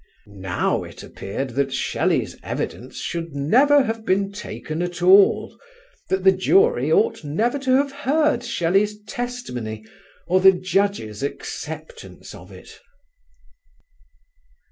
Now 0.25 0.83
it 0.83 1.03
appeared 1.03 1.51
that 1.51 1.71
Shelley's 1.71 2.35
evidence 2.41 2.97
should 3.01 3.35
never 3.35 3.83
have 3.83 4.03
been 4.03 4.31
taken 4.31 4.81
at 4.81 5.03
all, 5.03 5.55
that 6.09 6.23
the 6.23 6.31
jury 6.31 6.91
ought 6.91 7.23
never 7.23 7.59
to 7.59 7.73
have 7.77 7.91
heard 7.91 8.43
Shelley's 8.43 8.99
testimony 9.03 9.85
or 10.25 10.39
the 10.41 10.53
Judge's 10.53 11.21
acceptance 11.21 12.33
of 12.33 12.51
it! 12.51 12.79